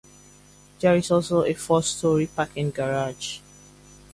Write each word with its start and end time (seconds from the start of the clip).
There 0.79 0.95
is 0.95 1.11
also 1.11 1.43
a 1.43 1.53
four-story 1.53 2.25
parking 2.25 2.71
garage. 2.71 3.41